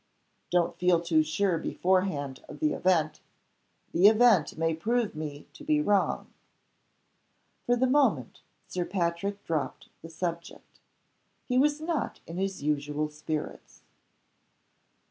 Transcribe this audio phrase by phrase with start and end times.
[0.49, 3.19] Don't feel too sure beforehand of the event.
[3.91, 6.33] The event may prove me to be wrong."
[7.67, 10.79] For the moment Sir Patrick dropped the subject.
[11.45, 13.83] He was not in his usual spirits.